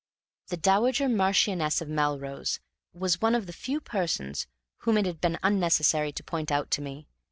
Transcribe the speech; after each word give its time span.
The 0.47 0.57
Dowager 0.57 1.07
Marchioness 1.07 1.79
of 1.79 1.87
Melrose 1.87 2.59
was 2.91 3.21
one 3.21 3.35
of 3.35 3.45
the 3.45 3.53
few 3.53 3.79
persons 3.79 4.47
whom 4.79 4.97
it 4.97 5.05
had 5.05 5.21
been 5.21 5.37
unnecessary 5.43 6.11
to 6.13 6.23
point 6.23 6.51
out 6.51 6.71
to 6.71 6.81
me. 6.81 7.07